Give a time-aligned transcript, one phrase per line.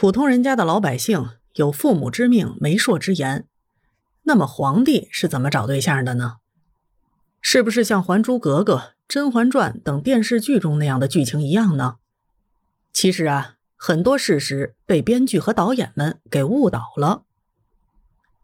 [0.00, 3.48] 普通人家的老百姓有父母之命、媒妁之言，
[4.22, 6.36] 那么皇帝是怎么找对象的呢？
[7.40, 8.74] 是不是像《还珠格格》
[9.08, 11.96] 《甄嬛传》等电视剧中那样的剧情一样呢？
[12.92, 17.24] 其实啊，很多事实被编剧和导演们给误导了。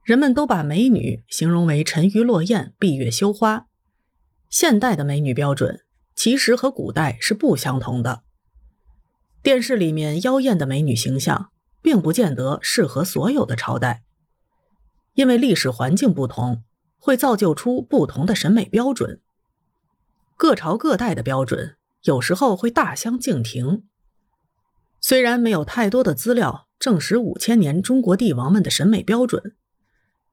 [0.03, 3.67] 人们都把美女形容为沉鱼落雁、闭月羞花，
[4.51, 5.85] 现代的美女标准
[6.17, 8.25] 其实和古代是不相同的。
[9.45, 11.51] 电视里面妖艳的美女形象，
[11.83, 14.03] 并不见得适合所有的朝代，
[15.13, 16.65] 因为历史环境不同，
[16.97, 19.21] 会造就出不同的审美标准。
[20.39, 23.85] 各朝各代的标准有时候会大相径庭。
[24.99, 29.55] 虽然没有太多的资料证实五千年中国帝王们的审美标准。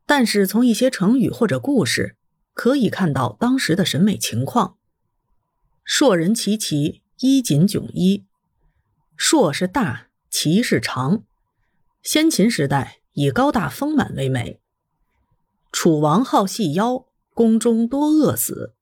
[0.06, 2.16] 但是从一些成语或者故事
[2.54, 4.78] 可以看到当时的审美情况。
[5.84, 8.24] 硕人齐齐，衣锦迥衣。
[9.24, 11.22] 硕是大，齐是长。
[12.02, 14.60] 先秦时代以高大丰满为美。
[15.72, 17.06] 楚王好细腰，
[17.36, 18.74] 宫中多饿死。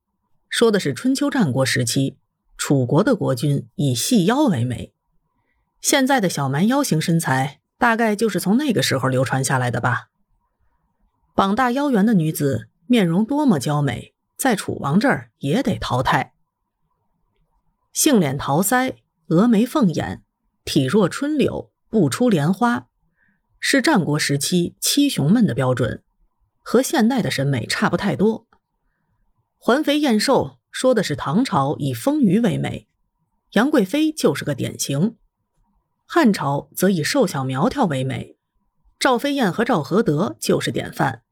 [0.48, 2.18] 说的是春秋战国时期，
[2.58, 4.94] 楚国的国君以细腰为美。
[5.82, 10.08] 现在的小蛮腰型身材，大概就是从那个时候流传下来的吧。
[11.36, 16.34] 膀大腰圆的女子，面容多么娇美，在楚王这儿也得淘汰。
[17.92, 18.96] 杏脸桃腮，
[19.28, 20.24] 蛾眉凤眼，
[20.70, 22.90] 体若春柳，不出莲花，
[23.60, 26.04] 是战国时期七雄们的标准，
[26.60, 28.46] 和现代的审美差不太多。
[29.58, 32.88] 环肥燕瘦，说的是唐朝以丰腴为美，
[33.54, 35.16] 杨贵妃就是个典型；
[36.06, 38.38] 汉朝则以瘦小苗条为美，
[39.00, 41.24] 赵飞燕和赵合德就是典范。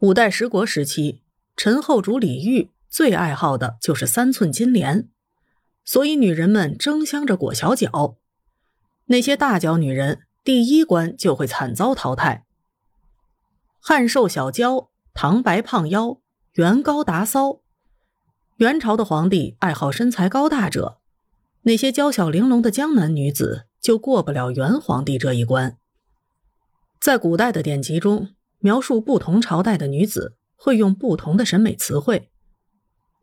[0.00, 1.22] 五代十国时期，
[1.56, 5.08] 陈后主李煜最爱好的就是三寸金莲，
[5.82, 8.18] 所以女人们争相着裹小脚。
[9.06, 12.44] 那些大脚女人，第一关就会惨遭淘汰。
[13.80, 16.18] 汉瘦小娇，唐白胖腰，
[16.52, 17.60] 元高达骚。
[18.56, 20.98] 元朝的皇帝爱好身材高大者，
[21.62, 25.76] 那些娇小玲珑的江南女子就过不了元皇帝这一关。
[27.00, 28.34] 在古代的典籍中。
[28.60, 32.30] 描述不同朝代的女子会用不同的审美词汇，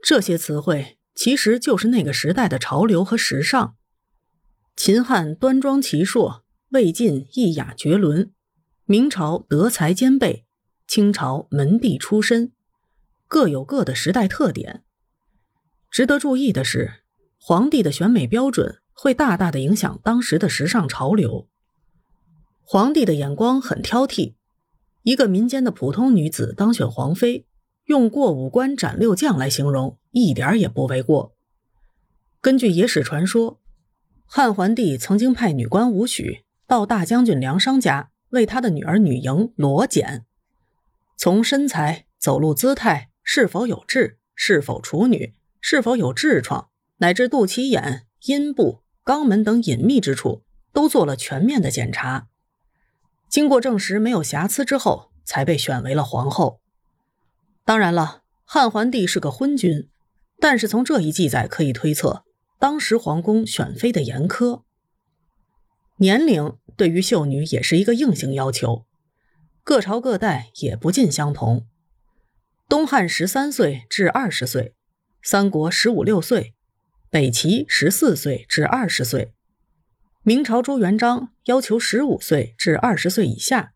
[0.03, 3.75] 这些词汇其实就是那个时代的潮流和时尚。
[4.83, 8.31] 秦汉端庄奇硕，魏晋义雅绝伦，
[8.85, 10.43] 明朝德才兼备，
[10.87, 12.51] 清朝门第出身，
[13.27, 14.83] 各有各的时代特点。
[15.91, 17.03] 值得注意的是，
[17.37, 21.47] 皇帝的选美标准会大大的影响当时的时尚潮流。
[22.63, 24.33] 皇帝的眼光很挑剔。
[25.03, 27.45] 一个民间的普通女子当选皇妃，
[27.85, 31.35] 用过五关斩六将来形容，一点也不为过。
[32.41, 33.60] 根据野史传说，
[34.33, 40.23] 汉桓帝曾经派女官吴许到大将军梁商家为他的女儿女营裸检，
[41.17, 52.29] 从身材、走路姿态、是否有痣、是否处女、是否有痔疮，乃至肚脐眼、阴部、肛门等隐秘之处，都做了全面的检查。
[53.27, 56.61] 经过证实没有瑕疵之后，才被选为了皇后。
[57.65, 59.89] 当然了，汉桓帝是个昏君，
[60.39, 62.23] 但是从这一记载可以推测，
[62.61, 64.61] 当时皇宫选妃的严苛。
[65.97, 68.85] 年龄对于秀女也是一个硬性要求，
[69.63, 71.65] 各朝各代也不尽相同。
[72.69, 74.75] 东汉十三岁至二十岁，
[75.23, 76.53] 三国十五六岁，
[77.09, 79.33] 北齐十四岁至二十岁。
[80.21, 83.73] 明朝朱元璋要求十五岁至二十岁以下，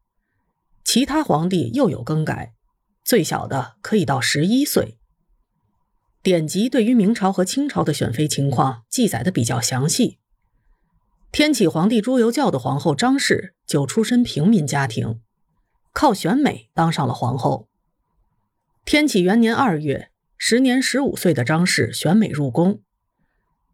[0.83, 2.53] 其他皇帝又有更改，
[3.03, 4.99] 最小的可以到十一岁。
[6.25, 10.17] 典籍对于明朝和清朝的选妃情况记载的比较详细。
[11.31, 15.21] 天启皇帝朱由校的皇后张氏就出身平民家庭，
[15.93, 17.67] 靠选美当上了皇后。
[18.85, 22.81] 天启元年二月，时年十五岁的张氏选美入宫，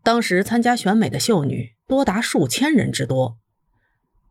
[0.03, 1.71] 当时参加选美的秀女。
[1.87, 3.37] 多达数千人之多，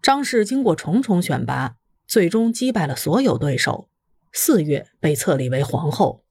[0.03, 1.77] 张氏经过重重选拔，
[2.07, 3.89] 最终击败了所有对手，
[4.31, 6.23] 四月被册立为皇后。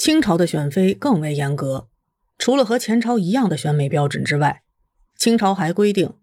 [0.00, 1.90] 清朝的选妃更为严格，
[2.38, 4.62] 除了和前朝一样的选美标准之外，
[5.14, 6.14] 清朝还规定，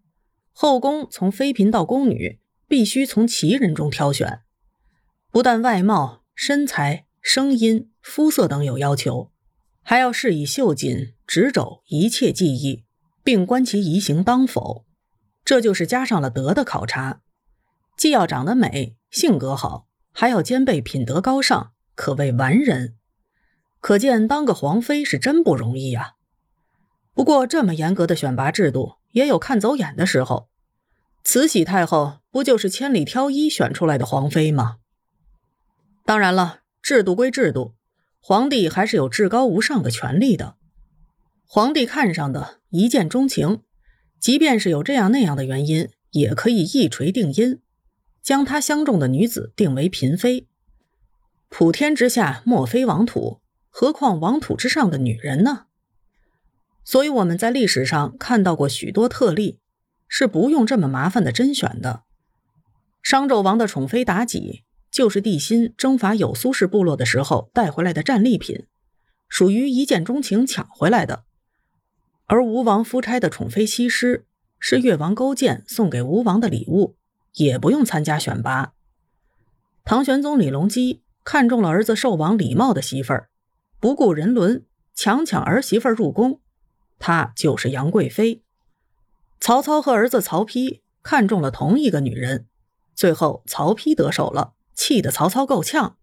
[0.52, 4.40] 后宫从妃嫔到宫女必须从旗人中挑选，
[5.30, 9.32] 不但外貌、身材、声音、肤色等有要求，
[9.84, 12.84] 还要试以绣锦、指肘一切技艺。
[13.24, 14.86] 并观其仪行当否，
[15.46, 17.22] 这就是加上了德的考察，
[17.96, 22.97] 既要长得美、性格好，还要兼备品德高尚，可谓完人。
[23.80, 26.16] 可见当个皇妃是真不容易呀。
[27.14, 30.50] 不过这么严格的选拔制度也有看走眼的时候，
[31.24, 34.78] 慈禧太后不就是千里挑一选出来的皇妃吗？
[36.06, 37.74] 当然了，制度归制度，
[38.20, 40.56] 皇帝还是有至高无上的权利的。
[41.46, 43.62] 皇帝看上的一见钟情，
[44.20, 47.62] 即便是有这样那样的原因，也可以一锤定音，
[48.22, 50.48] 将他相中的女子定为嫔妃。
[51.50, 53.40] 普天之下莫非王土，
[53.80, 55.68] 何况王土之上的女人呢？
[56.84, 59.60] 所以我们在历史上看到过许多特例，
[60.08, 62.02] 是不用这么麻烦的甄选的。
[63.04, 68.66] 商纣王的宠妃妲己，就是帝辛征伐有苏氏部落的时候带回来的战利品，
[69.30, 71.26] 属于一见钟情抢回来的。
[72.26, 74.26] 而吴王夫差的宠妃西施，
[74.58, 76.96] 是越王勾践送给吴王的礼物，
[77.34, 78.74] 也不用参加选拔。
[79.86, 81.04] 唐玄宗李隆基。
[81.24, 83.30] 看中了儿子寿王李茂的媳妇儿，
[83.80, 86.42] 不顾人伦，强抢儿媳妇入宫，
[87.00, 88.44] 她就是杨贵妃。
[89.40, 92.48] 曹操和儿子曹丕看中了同一个女人，
[92.96, 95.98] 最后曹丕得手了，气得曹操够呛。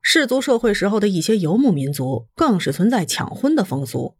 [0.00, 4.16] 氏族社会时候的一些游牧民族更是存在抢婚的风俗，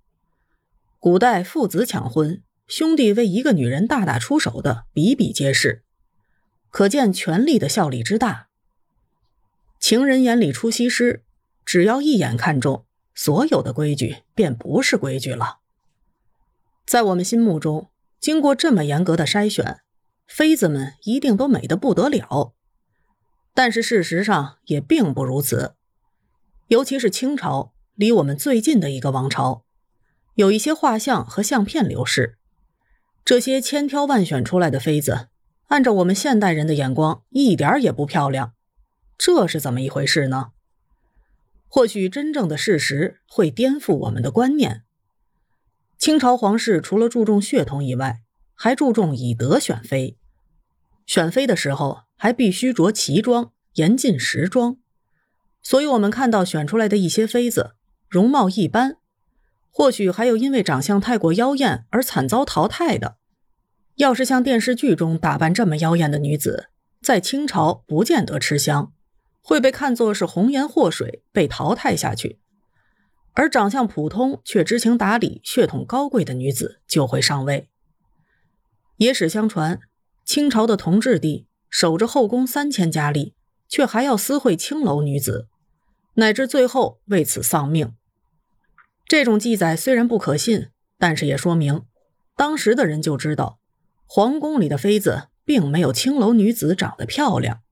[0.99, 5.83] 古代父子抢婚，兄弟为一个女人大打出手的比比皆是，
[6.71, 8.49] 可见权力的效力之大。
[9.81, 11.25] 情人眼里出西施，
[11.64, 15.59] 只要一眼看中，所有的规矩便不是规矩了。
[16.87, 19.81] 在我们心目中，经过这么严格的筛选，
[20.26, 22.55] 妃子们一定都美得不得了。
[23.55, 25.75] 但是事实上也并不如此。
[26.69, 29.64] 尤其是清朝，离我们最近的一个王朝，
[30.35, 32.38] 有一些画像和相片流失，
[33.25, 35.29] 这些千挑万选出来的妃子，
[35.69, 38.55] 按照我们现代人的眼光，一点也不漂亮。
[39.19, 40.53] 这是怎么一回事呢？
[41.75, 44.83] 或许真正的事实会颠覆我们的观念。
[45.97, 48.21] 清朝皇室除了注重血统以外，
[48.53, 50.19] 还注重以德选妃。
[51.07, 54.77] 选妃的时候还必须着旗装，严禁时装。
[55.63, 57.71] 所以，我们看到选出来的一些妃子
[58.07, 58.99] 容貌一般，
[59.71, 63.17] 或许还有因为长相太过妖艳而惨遭淘汰的。
[63.95, 66.69] 要是像电视剧中打扮这么妖艳的女子，
[67.01, 68.93] 在清朝不见得吃香。
[69.43, 72.39] 会被看作是红颜祸水，被淘汰下去；
[73.33, 77.69] 而长相普通却知情达理、血统高贵的女子就会上位。
[78.99, 79.81] 野史相传，
[80.25, 83.35] 清朝的同治帝守着后宫三千佳丽，
[83.69, 85.49] 却还要私会青楼女子，
[86.15, 87.95] 乃至最后为此丧命。
[89.09, 90.69] 这种记载虽然不可信，
[90.99, 91.83] 但是也说明
[92.37, 93.59] 当时的人就知道，
[94.06, 97.62] 皇宫里的妃子并没有青楼女子长得漂亮。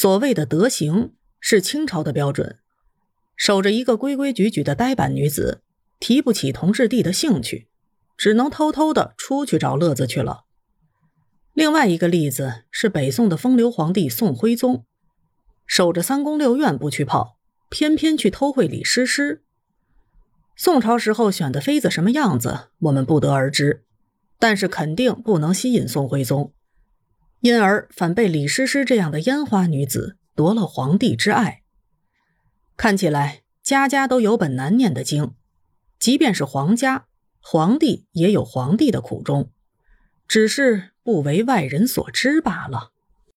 [0.00, 2.60] 所谓的德行是清朝的标准，
[3.34, 5.60] 守着一个规规矩矩的呆板女子，
[5.98, 7.66] 提不起同治帝的兴趣，
[8.16, 10.44] 只能偷偷的出去找乐子去了。
[11.52, 14.84] 另外一个例子是北宋的风流皇帝宋徽宗，
[15.66, 17.36] 守着三宫六院不去泡，
[17.68, 19.42] 偏偏去偷会李师师。
[20.54, 23.82] 宋朝时候选的妃子什么样子，我们不得而知，
[24.38, 26.52] 但是肯定不能吸引宋徽宗。
[27.40, 31.62] 因而反被李师师这样的烟花女子夺了皇帝之爱。
[32.76, 35.34] 看起来家家都有本难念的经，
[35.98, 37.06] 即便是皇家，
[37.40, 39.50] 皇帝也有皇帝的苦衷，
[40.26, 42.92] 只是不为外人所知罢了。